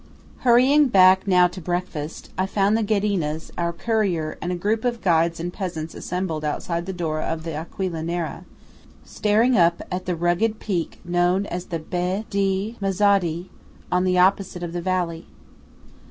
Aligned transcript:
Hurrying 0.39 0.87
back 0.87 1.27
now 1.27 1.45
to 1.49 1.61
breakfast, 1.61 2.31
I 2.35 2.47
found 2.47 2.75
the 2.75 2.81
Ghedinas, 2.81 3.51
our 3.55 3.71
courier, 3.71 4.35
and 4.41 4.51
a 4.51 4.55
group 4.55 4.83
of 4.83 4.99
guides 5.03 5.39
and 5.39 5.53
peasants 5.53 5.93
assembled 5.93 6.43
outside 6.43 6.87
the 6.87 6.91
door 6.91 7.21
of 7.21 7.43
the 7.43 7.53
Aquila 7.53 8.01
Nera, 8.01 8.45
staring 9.05 9.55
up 9.55 9.83
at 9.91 10.07
the 10.07 10.15
rugged 10.15 10.59
peak 10.59 10.99
known 11.05 11.45
as 11.45 11.65
the 11.67 11.77
Be 11.77 12.25
di 12.31 12.77
Mezzodi, 12.81 13.49
on 13.91 14.03
the 14.03 14.17
opposite 14.17 14.53
side 14.61 14.63
of 14.63 14.73
the 14.73 14.81
valley. 14.81 15.27